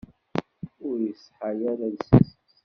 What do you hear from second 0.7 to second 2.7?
Ur iseḥḥa ara lsas-is.